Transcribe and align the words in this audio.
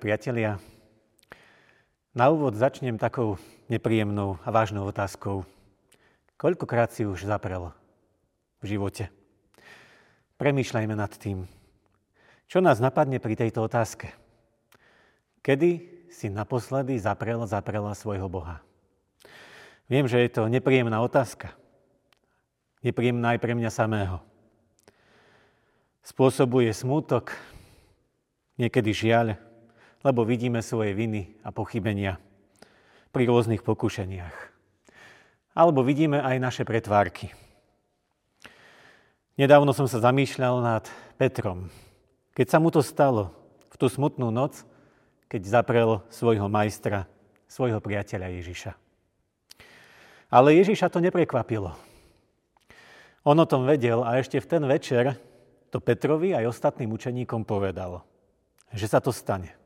Priatelia, 0.00 0.56
na 2.16 2.32
úvod 2.32 2.56
začnem 2.56 2.96
takou 2.96 3.36
nepríjemnou 3.68 4.40
a 4.40 4.48
vážnou 4.48 4.88
otázkou. 4.88 5.44
Koľkokrát 6.40 6.88
si 6.88 7.04
už 7.04 7.28
zaprel 7.28 7.68
v 8.64 8.72
živote? 8.72 9.12
Premýšľajme 10.40 10.96
nad 10.96 11.12
tým. 11.12 11.44
Čo 12.48 12.64
nás 12.64 12.80
napadne 12.80 13.20
pri 13.20 13.44
tejto 13.44 13.60
otázke? 13.60 14.08
Kedy 15.44 15.70
si 16.08 16.32
naposledy 16.32 16.96
zaprel, 16.96 17.44
zaprela 17.44 17.92
svojho 17.92 18.32
Boha? 18.32 18.64
Viem, 19.84 20.08
že 20.08 20.16
je 20.16 20.32
to 20.32 20.48
nepríjemná 20.48 20.96
otázka. 21.04 21.52
Nepríjemná 22.80 23.36
aj 23.36 23.40
pre 23.44 23.52
mňa 23.52 23.68
samého. 23.68 24.24
Spôsobuje 26.00 26.72
smútok, 26.72 27.36
niekedy 28.56 28.96
žiaľ, 28.96 29.36
lebo 30.00 30.24
vidíme 30.24 30.64
svoje 30.64 30.96
viny 30.96 31.36
a 31.44 31.52
pochybenia 31.52 32.16
pri 33.12 33.28
rôznych 33.28 33.60
pokušeniach. 33.60 34.36
Alebo 35.52 35.84
vidíme 35.84 36.22
aj 36.22 36.36
naše 36.40 36.62
pretvárky. 36.64 37.34
Nedávno 39.36 39.72
som 39.72 39.88
sa 39.88 40.00
zamýšľal 40.00 40.60
nad 40.62 40.84
Petrom. 41.20 41.68
Keď 42.32 42.46
sa 42.48 42.58
mu 42.62 42.72
to 42.72 42.80
stalo 42.80 43.34
v 43.68 43.76
tú 43.76 43.88
smutnú 43.88 44.32
noc, 44.32 44.64
keď 45.28 45.60
zaprel 45.60 46.02
svojho 46.08 46.48
majstra, 46.48 47.06
svojho 47.50 47.82
priateľa 47.82 48.40
Ježiša. 48.40 48.72
Ale 50.30 50.54
Ježiša 50.54 50.88
to 50.88 51.02
neprekvapilo. 51.02 51.74
On 53.26 53.36
o 53.36 53.46
tom 53.46 53.68
vedel 53.68 54.00
a 54.00 54.16
ešte 54.16 54.40
v 54.40 54.48
ten 54.48 54.62
večer 54.64 55.18
to 55.68 55.78
Petrovi 55.82 56.32
aj 56.32 56.48
ostatným 56.50 56.88
učeníkom 56.94 57.44
povedal, 57.44 58.00
že 58.72 58.88
sa 58.88 59.02
to 59.02 59.12
stane. 59.12 59.59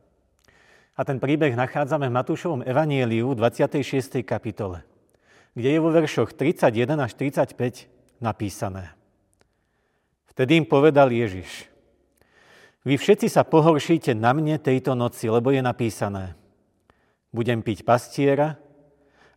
A 0.94 1.02
ten 1.02 1.18
príbeh 1.18 1.58
nachádzame 1.58 2.06
v 2.06 2.16
Matúšovom 2.16 2.62
evanieliu 2.62 3.34
26. 3.34 4.22
kapitole, 4.22 4.86
kde 5.58 5.74
je 5.74 5.78
vo 5.82 5.90
veršoch 5.90 6.38
31 6.38 7.02
až 7.02 7.12
35 7.18 7.90
napísané. 8.22 8.94
Vtedy 10.30 10.62
im 10.62 10.66
povedal 10.66 11.10
Ježiš, 11.10 11.66
vy 12.84 13.00
všetci 13.00 13.32
sa 13.32 13.42
pohoršíte 13.42 14.12
na 14.12 14.36
mne 14.36 14.60
tejto 14.60 14.92
noci, 14.92 15.26
lebo 15.26 15.50
je 15.50 15.64
napísané, 15.64 16.36
budem 17.34 17.64
piť 17.64 17.82
pastiera 17.82 18.60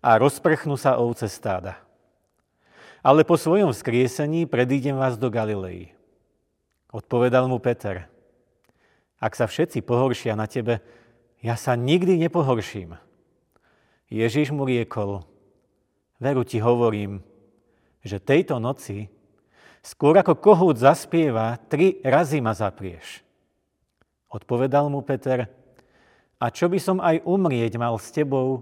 a 0.03 0.19
rozprchnú 0.19 0.77
sa 0.77 0.99
ovce 0.99 1.25
stáda. 1.31 1.79
Ale 3.01 3.23
po 3.23 3.39
svojom 3.39 3.71
vzkriesení 3.71 4.45
predídem 4.45 4.99
vás 4.99 5.15
do 5.15 5.31
Galilei. 5.31 5.95
Odpovedal 6.91 7.47
mu 7.47 7.57
Peter, 7.57 8.05
ak 9.17 9.33
sa 9.33 9.49
všetci 9.49 9.81
pohoršia 9.81 10.37
na 10.37 10.45
tebe, 10.45 10.83
ja 11.41 11.55
sa 11.55 11.77
nikdy 11.77 12.17
nepohorším. 12.27 12.97
Ježiš 14.07 14.55
mu 14.55 14.63
riekol, 14.63 15.27
veru 16.17 16.41
ti 16.47 16.63
hovorím, 16.63 17.19
že 18.01 18.23
tejto 18.23 18.57
noci, 18.57 19.11
skôr 19.83 20.15
ako 20.15 20.39
kohút 20.39 20.79
zaspieva, 20.79 21.59
tri 21.67 21.99
razy 22.01 22.39
ma 22.39 22.55
zaprieš. 22.55 23.21
Odpovedal 24.31 24.87
mu 24.87 25.03
Peter, 25.03 25.47
a 26.37 26.45
čo 26.53 26.69
by 26.69 26.79
som 26.79 26.97
aj 27.01 27.25
umrieť 27.25 27.81
mal 27.81 27.97
s 27.97 28.13
tebou, 28.13 28.61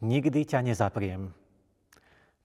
nikdy 0.00 0.48
ťa 0.48 0.64
nezapriem. 0.64 1.28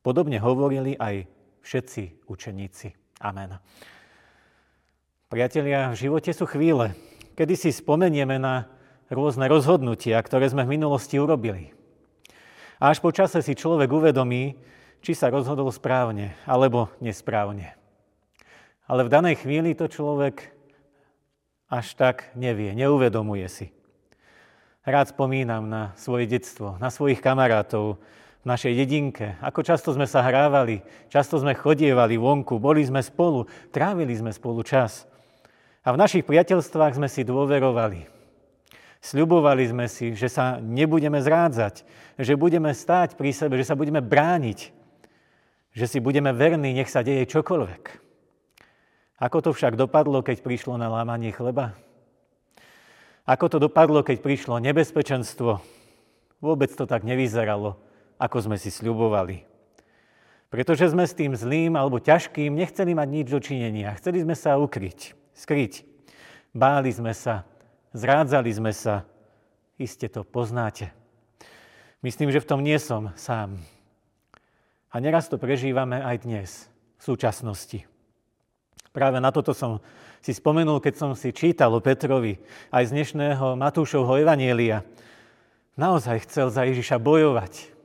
Podobne 0.04 0.38
hovorili 0.38 0.94
aj 1.00 1.26
všetci 1.64 2.30
učeníci. 2.30 2.94
Amen. 3.24 3.58
Priatelia, 5.32 5.90
v 5.90 5.98
živote 5.98 6.30
sú 6.36 6.46
chvíle, 6.46 6.94
kedy 7.34 7.58
si 7.58 7.70
spomenieme 7.74 8.38
na 8.38 8.70
rôzne 9.10 9.46
rozhodnutia, 9.46 10.18
ktoré 10.22 10.50
sme 10.50 10.66
v 10.66 10.80
minulosti 10.80 11.22
urobili. 11.22 11.76
A 12.82 12.92
až 12.92 13.00
po 13.00 13.14
čase 13.14 13.40
si 13.40 13.56
človek 13.56 13.88
uvedomí, 13.88 14.58
či 15.06 15.14
sa 15.14 15.30
rozhodol 15.30 15.70
správne 15.70 16.34
alebo 16.50 16.90
nesprávne. 16.98 17.78
Ale 18.90 19.06
v 19.06 19.14
danej 19.14 19.42
chvíli 19.42 19.78
to 19.78 19.86
človek 19.86 20.54
až 21.70 21.98
tak 21.98 22.30
nevie, 22.38 22.74
neuvedomuje 22.78 23.48
si. 23.50 23.68
Rád 24.86 25.18
spomínam 25.18 25.66
na 25.66 25.98
svoje 25.98 26.30
detstvo, 26.30 26.78
na 26.78 26.94
svojich 26.94 27.18
kamarátov, 27.18 27.98
v 28.46 28.54
našej 28.54 28.78
dedinke, 28.78 29.34
ako 29.42 29.66
často 29.66 29.90
sme 29.90 30.06
sa 30.06 30.22
hrávali, 30.22 30.86
často 31.10 31.42
sme 31.42 31.58
chodievali 31.58 32.14
vonku, 32.14 32.62
boli 32.62 32.86
sme 32.86 33.02
spolu, 33.02 33.50
trávili 33.74 34.14
sme 34.14 34.30
spolu 34.30 34.62
čas. 34.62 35.10
A 35.82 35.90
v 35.90 35.98
našich 35.98 36.22
priateľstvách 36.30 37.02
sme 37.02 37.10
si 37.10 37.26
dôverovali. 37.26 38.15
Sľubovali 39.04 39.64
sme 39.70 39.86
si, 39.86 40.16
že 40.18 40.32
sa 40.32 40.58
nebudeme 40.58 41.22
zrádzať, 41.22 41.86
že 42.20 42.34
budeme 42.40 42.72
stáť 42.74 43.20
pri 43.20 43.32
sebe, 43.36 43.60
že 43.60 43.68
sa 43.68 43.78
budeme 43.78 44.02
brániť, 44.02 44.74
že 45.76 45.86
si 45.86 46.00
budeme 46.00 46.32
verní, 46.32 46.72
nech 46.72 46.90
sa 46.90 47.04
deje 47.04 47.28
čokoľvek. 47.28 47.84
Ako 49.20 49.38
to 49.40 49.52
však 49.56 49.80
dopadlo, 49.80 50.20
keď 50.24 50.44
prišlo 50.44 50.76
na 50.76 50.92
lámanie 50.92 51.32
chleba? 51.32 51.76
Ako 53.26 53.48
to 53.48 53.58
dopadlo, 53.58 54.04
keď 54.04 54.22
prišlo 54.22 54.60
nebezpečenstvo? 54.60 55.64
Vôbec 56.44 56.70
to 56.76 56.86
tak 56.86 57.08
nevyzeralo, 57.08 57.80
ako 58.20 58.38
sme 58.44 58.58
si 58.60 58.70
sľubovali. 58.70 59.48
Pretože 60.54 60.94
sme 60.94 61.04
s 61.04 61.18
tým 61.18 61.34
zlým 61.34 61.74
alebo 61.74 61.98
ťažkým 61.98 62.54
nechceli 62.54 62.94
mať 62.94 63.08
nič 63.10 63.28
dočinenia. 63.28 63.98
Chceli 63.98 64.22
sme 64.22 64.38
sa 64.38 64.56
ukryť, 64.62 65.18
skryť. 65.34 65.84
Báli 66.56 66.94
sme 66.94 67.12
sa, 67.12 67.44
zrádzali 67.96 68.52
sme 68.52 68.76
sa. 68.76 69.08
Iste 69.80 70.12
to 70.12 70.28
poznáte. 70.28 70.92
Myslím, 72.04 72.30
že 72.30 72.44
v 72.44 72.50
tom 72.52 72.62
nie 72.62 72.76
som 72.78 73.16
sám. 73.16 73.58
A 74.92 75.00
neraz 75.00 75.32
to 75.32 75.40
prežívame 75.40 76.00
aj 76.00 76.28
dnes, 76.28 76.50
v 77.00 77.04
súčasnosti. 77.04 77.88
Práve 78.96 79.20
na 79.20 79.32
toto 79.32 79.52
som 79.52 79.84
si 80.24 80.32
spomenul, 80.32 80.80
keď 80.80 80.94
som 80.96 81.12
si 81.12 81.36
čítal 81.36 81.74
o 81.76 81.84
Petrovi 81.84 82.40
aj 82.72 82.88
z 82.88 82.94
dnešného 82.96 83.60
Matúšovho 83.60 84.16
Evanielia. 84.16 84.88
Naozaj 85.76 86.24
chcel 86.24 86.48
za 86.48 86.64
Ježiša 86.64 86.96
bojovať. 87.04 87.76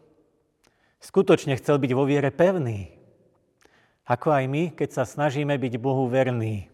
Skutočne 1.03 1.59
chcel 1.59 1.83
byť 1.83 1.91
vo 1.97 2.07
viere 2.07 2.31
pevný. 2.31 2.95
Ako 4.07 4.31
aj 4.31 4.45
my, 4.47 4.63
keď 4.71 5.03
sa 5.03 5.05
snažíme 5.09 5.59
byť 5.59 5.83
Bohu 5.83 6.07
verní. 6.07 6.71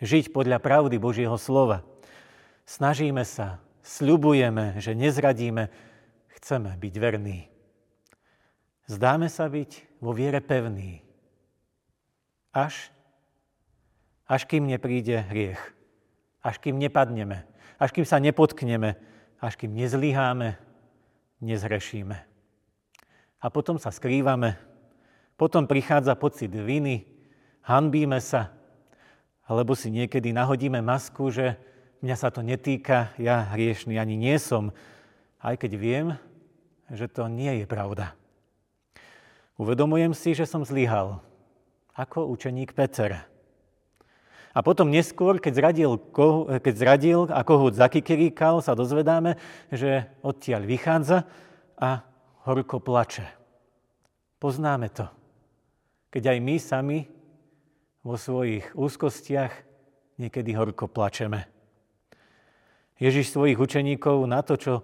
Žiť 0.00 0.32
podľa 0.32 0.56
pravdy 0.60 0.96
Božieho 0.96 1.36
slova. 1.36 1.84
Snažíme 2.66 3.22
sa, 3.22 3.62
sľubujeme, 3.86 4.82
že 4.82 4.98
nezradíme, 4.98 5.70
chceme 6.34 6.74
byť 6.74 6.94
verní. 6.98 7.46
Zdáme 8.90 9.30
sa 9.30 9.46
byť 9.46 10.02
vo 10.02 10.10
viere 10.10 10.42
pevný. 10.42 11.02
Až, 12.50 12.90
až 14.26 14.42
kým 14.50 14.66
nepríde 14.66 15.22
hriech. 15.30 15.62
Až 16.42 16.58
kým 16.58 16.78
nepadneme. 16.78 17.46
Až 17.78 17.94
kým 17.94 18.06
sa 18.06 18.18
nepotkneme. 18.18 18.98
Až 19.38 19.54
kým 19.58 19.74
nezlyháme, 19.74 20.58
nezhrešíme. 21.38 22.16
A 23.42 23.46
potom 23.46 23.78
sa 23.78 23.94
skrývame. 23.94 24.58
Potom 25.36 25.68
prichádza 25.68 26.16
pocit 26.16 26.48
viny, 26.48 27.04
hanbíme 27.60 28.16
sa, 28.24 28.56
alebo 29.44 29.76
si 29.76 29.92
niekedy 29.92 30.32
nahodíme 30.32 30.80
masku, 30.80 31.28
že 31.28 31.60
mňa 32.00 32.16
sa 32.16 32.28
to 32.32 32.44
netýka, 32.44 33.12
ja 33.16 33.46
hriešný 33.52 33.96
ani 33.96 34.16
nie 34.18 34.36
som, 34.36 34.72
aj 35.40 35.60
keď 35.60 35.72
viem, 35.76 36.06
že 36.92 37.08
to 37.10 37.26
nie 37.26 37.62
je 37.62 37.66
pravda. 37.66 38.14
Uvedomujem 39.56 40.12
si, 40.12 40.36
že 40.36 40.44
som 40.44 40.62
zlyhal, 40.68 41.24
ako 41.96 42.28
učeník 42.28 42.76
Peter. 42.76 43.24
A 44.56 44.64
potom 44.64 44.88
neskôr, 44.88 45.36
keď 45.40 45.52
zradil, 45.52 45.90
keď 46.60 46.74
zradil 46.76 47.20
a 47.28 47.44
kohút 47.44 47.76
zakikiríkal, 47.76 48.64
sa 48.64 48.76
dozvedáme, 48.76 49.36
že 49.68 50.08
odtiaľ 50.24 50.64
vychádza 50.64 51.28
a 51.76 52.04
horko 52.48 52.80
plače. 52.80 53.28
Poznáme 54.40 54.88
to. 54.92 55.08
Keď 56.12 56.36
aj 56.36 56.38
my 56.40 56.56
sami 56.56 56.98
vo 58.00 58.16
svojich 58.16 58.72
úzkostiach 58.72 59.52
niekedy 60.20 60.56
horko 60.56 60.88
plačeme. 60.88 61.55
Ježiš 62.96 63.32
svojich 63.32 63.60
učeníkov 63.60 64.24
na 64.24 64.40
to, 64.40 64.56
čo 64.56 64.74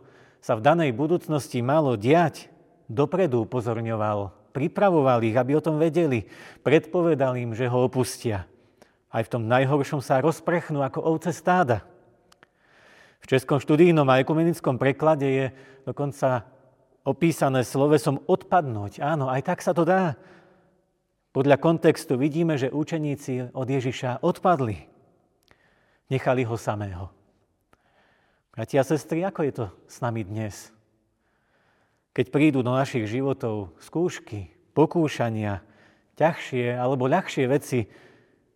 sa 0.42 0.58
v 0.58 0.64
danej 0.64 0.92
budúcnosti 0.92 1.64
malo 1.64 1.96
diať, 1.96 2.52
dopredu 2.90 3.48
upozorňoval, 3.48 4.52
pripravoval 4.52 5.24
ich, 5.24 5.38
aby 5.38 5.56
o 5.56 5.64
tom 5.64 5.80
vedeli, 5.80 6.28
predpovedal 6.60 7.40
im, 7.40 7.56
že 7.56 7.70
ho 7.70 7.88
opustia. 7.88 8.44
Aj 9.08 9.24
v 9.24 9.32
tom 9.32 9.48
najhoršom 9.48 10.04
sa 10.04 10.20
rozprechnú 10.20 10.84
ako 10.84 11.00
ovce 11.04 11.32
stáda. 11.32 11.84
V 13.22 13.30
českom 13.30 13.62
študijnom 13.62 14.08
a 14.10 14.18
ekumenickom 14.20 14.76
preklade 14.76 15.28
je 15.28 15.46
dokonca 15.86 16.44
opísané 17.06 17.62
slovesom 17.62 18.18
odpadnúť. 18.26 18.98
Áno, 18.98 19.30
aj 19.30 19.46
tak 19.46 19.58
sa 19.62 19.72
to 19.72 19.86
dá. 19.86 20.18
Podľa 21.32 21.56
kontextu 21.56 22.20
vidíme, 22.20 22.60
že 22.60 22.68
učeníci 22.68 23.56
od 23.56 23.64
Ježiša 23.64 24.20
odpadli. 24.20 24.84
Nechali 26.12 26.44
ho 26.44 26.60
samého. 26.60 27.21
Bratia 28.52 28.84
a 28.84 28.88
sestry, 28.88 29.24
ako 29.24 29.40
je 29.48 29.52
to 29.56 29.66
s 29.88 30.04
nami 30.04 30.28
dnes? 30.28 30.68
Keď 32.12 32.28
prídu 32.28 32.60
do 32.60 32.76
našich 32.76 33.08
životov 33.08 33.72
skúšky, 33.80 34.52
pokúšania, 34.76 35.64
ťažšie 36.20 36.76
alebo 36.76 37.08
ľahšie 37.08 37.48
veci, 37.48 37.88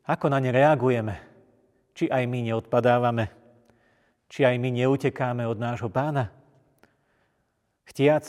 ako 0.05 0.29
na 0.29 0.37
ne 0.45 0.53
reagujeme? 0.53 1.17
Či 1.97 2.13
aj 2.13 2.29
my 2.29 2.45
neodpadávame? 2.45 3.33
Či 4.29 4.45
aj 4.45 4.61
my 4.61 4.69
neutekáme 4.85 5.49
od 5.49 5.57
nášho 5.57 5.89
pána? 5.89 6.29
Chtiac, 7.89 8.29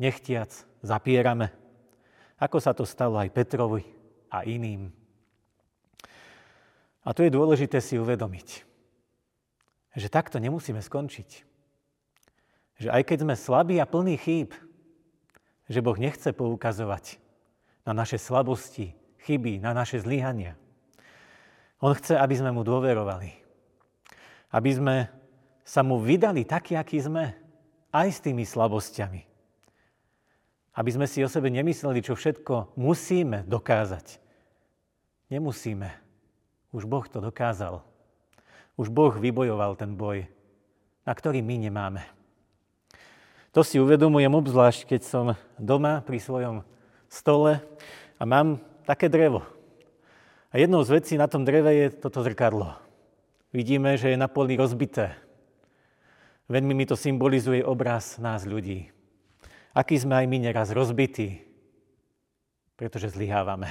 nechtiac, 0.00 0.64
zapierame. 0.80 1.52
Ako 2.40 2.56
sa 2.56 2.72
to 2.72 2.88
stalo 2.88 3.20
aj 3.20 3.28
Petrovi 3.36 3.84
a 4.32 4.48
iným. 4.48 4.88
A 7.04 7.12
tu 7.12 7.20
je 7.20 7.28
dôležité 7.28 7.84
si 7.84 8.00
uvedomiť, 8.00 8.71
že 9.96 10.08
takto 10.08 10.40
nemusíme 10.40 10.80
skončiť. 10.80 11.30
Že 12.80 12.88
aj 12.88 13.02
keď 13.04 13.18
sme 13.28 13.34
slabí 13.36 13.76
a 13.76 13.86
plní 13.86 14.16
chýb, 14.16 14.56
že 15.68 15.84
Boh 15.84 15.96
nechce 15.96 16.32
poukazovať 16.32 17.20
na 17.84 17.92
naše 17.92 18.16
slabosti, 18.16 18.96
chyby, 19.24 19.60
na 19.60 19.76
naše 19.76 20.00
zlyhania. 20.00 20.56
On 21.82 21.92
chce, 21.92 22.14
aby 22.14 22.34
sme 22.38 22.54
mu 22.54 22.62
dôverovali. 22.62 23.34
Aby 24.54 24.70
sme 24.70 24.96
sa 25.62 25.82
mu 25.82 25.98
vydali 25.98 26.46
takí, 26.46 26.78
akí 26.78 26.98
sme, 27.02 27.34
aj 27.92 28.08
s 28.08 28.18
tými 28.24 28.46
slabosťami. 28.46 29.22
Aby 30.72 30.90
sme 30.96 31.06
si 31.06 31.20
o 31.20 31.28
sebe 31.28 31.52
nemysleli, 31.52 32.00
čo 32.00 32.16
všetko 32.16 32.78
musíme 32.80 33.44
dokázať. 33.44 34.22
Nemusíme. 35.28 35.92
Už 36.72 36.88
Boh 36.88 37.04
to 37.04 37.20
dokázal. 37.20 37.91
Už 38.76 38.88
Boh 38.88 39.12
vybojoval 39.12 39.76
ten 39.76 39.92
boj, 39.92 40.24
na 41.04 41.12
ktorý 41.12 41.44
my 41.44 41.68
nemáme. 41.68 42.02
To 43.52 43.60
si 43.60 43.76
uvedomujem 43.76 44.32
obzvlášť, 44.32 44.96
keď 44.96 45.00
som 45.04 45.26
doma 45.60 46.00
pri 46.00 46.16
svojom 46.16 46.56
stole 47.12 47.60
a 48.16 48.22
mám 48.24 48.56
také 48.88 49.12
drevo. 49.12 49.44
A 50.48 50.56
jednou 50.56 50.80
z 50.80 51.00
vecí 51.00 51.14
na 51.20 51.28
tom 51.28 51.44
dreve 51.44 51.68
je 51.76 51.86
toto 51.92 52.24
zrkadlo. 52.24 52.72
Vidíme, 53.52 54.00
že 54.00 54.08
je 54.08 54.16
na 54.16 54.28
poli 54.28 54.56
rozbité. 54.56 55.20
Veľmi 56.48 56.72
mi 56.72 56.88
to 56.88 56.96
symbolizuje 56.96 57.60
obraz 57.60 58.16
nás 58.16 58.48
ľudí. 58.48 58.88
Aký 59.76 60.00
sme 60.00 60.16
aj 60.16 60.26
my 60.28 60.36
neraz 60.48 60.72
rozbití, 60.72 61.44
pretože 62.76 63.12
zlyhávame. 63.12 63.68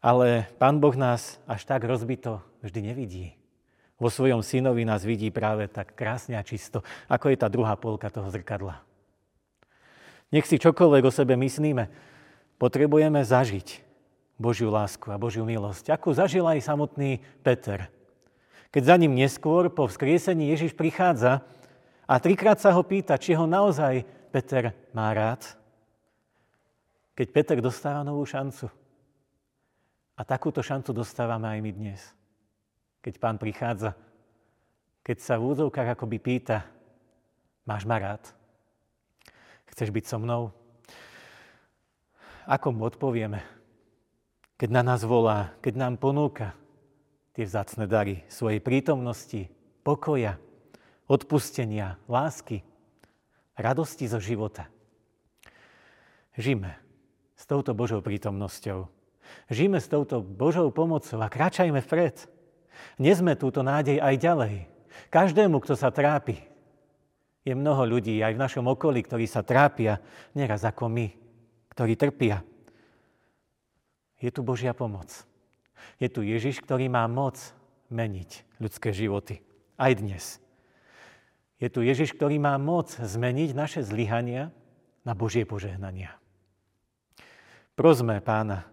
Ale 0.00 0.48
Pán 0.56 0.80
Boh 0.80 0.96
nás 0.96 1.36
až 1.44 1.68
tak 1.68 1.84
rozbito 1.84 2.40
vždy 2.64 2.80
nevidí 2.92 3.41
vo 4.00 4.08
svojom 4.10 4.42
synovi 4.42 4.82
nás 4.82 5.06
vidí 5.06 5.30
práve 5.30 5.70
tak 5.70 5.94
krásne 5.94 6.34
a 6.34 6.42
čisto, 6.42 6.82
ako 7.06 7.30
je 7.30 7.36
tá 7.38 7.46
druhá 7.46 7.78
polka 7.78 8.10
toho 8.10 8.26
zrkadla. 8.32 8.82
Nech 10.32 10.48
si 10.48 10.56
čokoľvek 10.56 11.04
o 11.04 11.12
sebe 11.12 11.36
myslíme, 11.36 11.92
potrebujeme 12.56 13.20
zažiť 13.20 13.84
Božiu 14.40 14.72
lásku 14.72 15.12
a 15.12 15.20
Božiu 15.20 15.44
milosť, 15.44 15.92
ako 15.92 16.16
zažil 16.16 16.48
aj 16.48 16.64
samotný 16.64 17.20
Peter. 17.44 17.92
Keď 18.72 18.82
za 18.82 18.96
ním 18.96 19.12
neskôr 19.12 19.68
po 19.68 19.84
vzkriesení 19.84 20.48
Ježiš 20.56 20.72
prichádza 20.72 21.44
a 22.08 22.14
trikrát 22.16 22.56
sa 22.56 22.72
ho 22.72 22.80
pýta, 22.80 23.20
či 23.20 23.36
ho 23.36 23.44
naozaj 23.44 24.08
Peter 24.32 24.72
má 24.96 25.12
rád, 25.12 25.44
keď 27.12 27.26
Peter 27.28 27.58
dostáva 27.60 28.00
novú 28.00 28.24
šancu. 28.24 28.72
A 30.16 30.24
takúto 30.24 30.64
šancu 30.64 30.96
dostávame 30.96 31.52
aj 31.52 31.60
my 31.60 31.72
dnes 31.76 32.00
keď 33.02 33.14
pán 33.18 33.36
prichádza, 33.36 33.98
keď 35.02 35.18
sa 35.18 35.34
v 35.36 35.50
úzovkách 35.50 35.98
akoby 35.98 36.18
pýta, 36.22 36.62
máš 37.66 37.82
ma 37.82 37.98
rád? 37.98 38.22
Chceš 39.74 39.90
byť 39.90 40.04
so 40.06 40.22
mnou? 40.22 40.54
Ako 42.46 42.70
mu 42.70 42.86
odpovieme, 42.86 43.42
keď 44.54 44.70
na 44.70 44.82
nás 44.86 45.02
volá, 45.02 45.50
keď 45.58 45.74
nám 45.74 45.94
ponúka 45.98 46.54
tie 47.34 47.42
vzácne 47.42 47.90
dary 47.90 48.22
svojej 48.30 48.62
prítomnosti, 48.62 49.50
pokoja, 49.82 50.38
odpustenia, 51.10 51.98
lásky, 52.06 52.62
radosti 53.58 54.06
zo 54.06 54.22
života. 54.22 54.70
Žime 56.38 56.78
s 57.34 57.44
touto 57.44 57.74
Božou 57.74 58.00
prítomnosťou. 58.00 58.86
Žime 59.50 59.82
s 59.82 59.88
touto 59.90 60.22
Božou 60.22 60.70
pomocou 60.70 61.18
a 61.18 61.28
kráčajme 61.32 61.82
vpred. 61.82 62.41
Nesme 63.00 63.34
túto 63.34 63.64
nádej 63.64 63.98
aj 63.98 64.14
ďalej. 64.20 64.54
Každému, 65.08 65.60
kto 65.60 65.74
sa 65.76 65.92
trápi, 65.92 66.40
je 67.42 67.52
mnoho 67.52 67.82
ľudí 67.98 68.22
aj 68.22 68.38
v 68.38 68.42
našom 68.42 68.66
okolí, 68.70 69.02
ktorí 69.02 69.26
sa 69.26 69.42
trápia, 69.42 69.98
neraz 70.36 70.62
ako 70.62 70.86
my, 70.86 71.10
ktorí 71.74 71.98
trpia. 71.98 72.38
Je 74.22 74.30
tu 74.30 74.46
Božia 74.46 74.70
pomoc. 74.70 75.10
Je 75.98 76.06
tu 76.06 76.22
Ježiš, 76.22 76.62
ktorý 76.62 76.86
má 76.86 77.02
moc 77.10 77.38
meniť 77.90 78.62
ľudské 78.62 78.94
životy. 78.94 79.42
Aj 79.74 79.90
dnes. 79.90 80.38
Je 81.58 81.66
tu 81.66 81.82
Ježiš, 81.82 82.14
ktorý 82.14 82.38
má 82.38 82.54
moc 82.62 82.94
zmeniť 82.94 83.50
naše 83.58 83.80
zlyhania 83.82 84.54
na 85.02 85.18
Božie 85.18 85.42
požehnania. 85.42 86.14
Prosme 87.74 88.22
pána, 88.22 88.70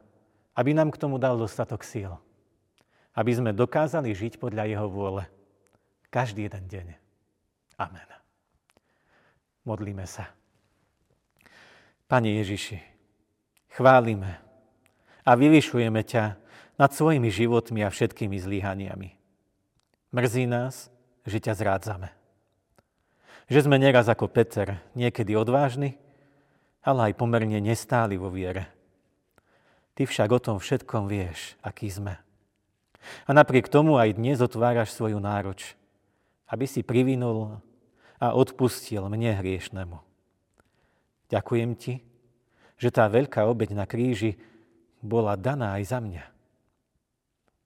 aby 0.53 0.77
nám 0.77 0.93
k 0.93 1.01
tomu 1.01 1.17
dal 1.17 1.41
dostatok 1.41 1.81
síl 1.81 2.13
aby 3.19 3.31
sme 3.35 3.51
dokázali 3.51 4.15
žiť 4.15 4.39
podľa 4.39 4.71
Jeho 4.71 4.87
vôle. 4.87 5.27
Každý 6.07 6.47
jeden 6.47 6.71
deň. 6.71 6.87
Amen. 7.75 8.09
Modlíme 9.67 10.07
sa. 10.07 10.31
Pane 12.07 12.39
Ježiši, 12.39 12.79
chválime 13.75 14.39
a 15.27 15.35
vyvyšujeme 15.35 16.01
ťa 16.01 16.39
nad 16.79 16.89
svojimi 16.95 17.27
životmi 17.27 17.83
a 17.83 17.91
všetkými 17.91 18.39
zlyhaniami. 18.39 19.13
Mrzí 20.15 20.47
nás, 20.47 20.87
že 21.27 21.43
ťa 21.43 21.53
zrádzame. 21.59 22.09
Že 23.51 23.67
sme 23.67 23.77
neraz 23.77 24.07
ako 24.07 24.31
Peter 24.31 24.79
niekedy 24.95 25.35
odvážni, 25.35 25.99
ale 26.81 27.11
aj 27.11 27.19
pomerne 27.19 27.59
nestáli 27.59 28.15
vo 28.15 28.31
viere. 28.31 28.71
Ty 29.93 30.07
však 30.07 30.29
o 30.31 30.39
tom 30.39 30.57
všetkom 30.57 31.05
vieš, 31.11 31.59
aký 31.61 31.91
sme. 31.91 32.17
A 33.27 33.31
napriek 33.31 33.71
tomu 33.71 33.95
aj 33.95 34.17
dnes 34.17 34.39
otváraš 34.43 34.93
svoju 34.93 35.17
nároč, 35.17 35.75
aby 36.49 36.65
si 36.67 36.83
privinul 36.83 37.61
a 38.19 38.35
odpustil 38.35 39.07
mne 39.07 39.39
hriešnemu. 39.39 39.97
Ďakujem 41.29 41.71
ti, 41.77 42.03
že 42.75 42.89
tá 42.91 43.07
veľká 43.07 43.45
obeď 43.47 43.77
na 43.77 43.85
kríži 43.85 44.39
bola 44.99 45.39
daná 45.39 45.79
aj 45.79 45.83
za 45.95 45.99
mňa. 46.03 46.25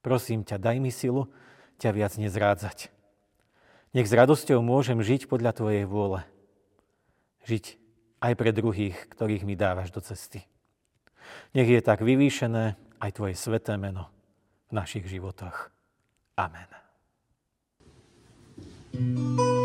Prosím 0.03 0.43
ťa, 0.43 0.59
daj 0.59 0.77
mi 0.83 0.91
silu 0.91 1.31
ťa 1.79 1.89
viac 1.95 2.13
nezrádzať. 2.19 2.91
Nech 3.93 4.09
s 4.09 4.13
radosťou 4.13 4.59
môžem 4.59 4.99
žiť 4.99 5.29
podľa 5.29 5.53
Tvojej 5.53 5.85
vôle. 5.85 6.25
Žiť 7.45 7.77
aj 8.19 8.33
pre 8.35 8.51
druhých, 8.51 8.97
ktorých 9.13 9.45
mi 9.47 9.53
dávaš 9.53 9.93
do 9.93 10.01
cesty. 10.01 10.43
Nech 11.55 11.69
je 11.69 11.79
tak 11.79 12.03
vyvýšené 12.03 12.75
aj 12.99 13.11
Tvoje 13.15 13.37
sveté 13.37 13.79
meno 13.79 14.13
našich 14.71 15.09
životoch. 15.09 15.69
Amen. 16.37 16.67
thank 18.93 19.39
you 19.39 19.62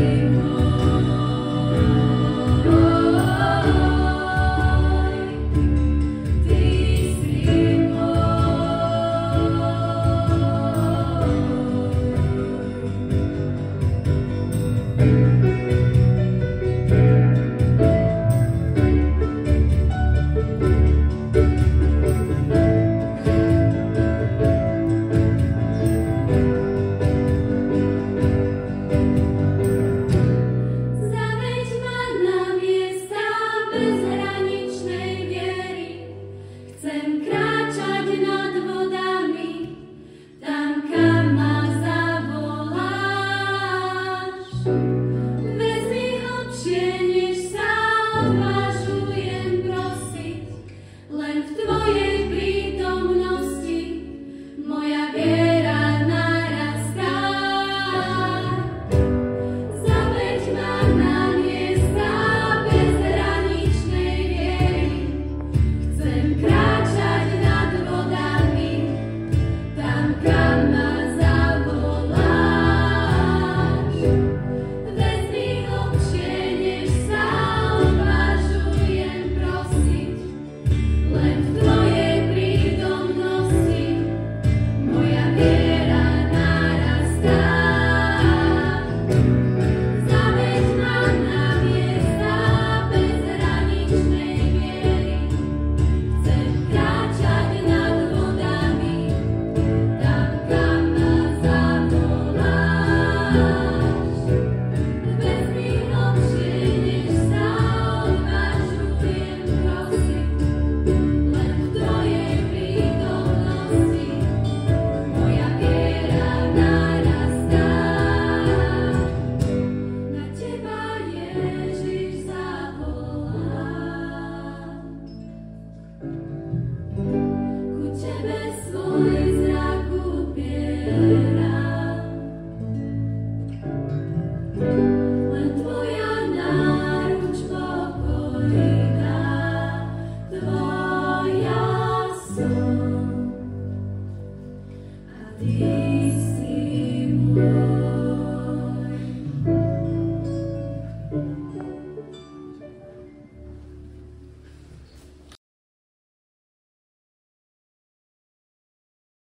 away. 0.00 0.29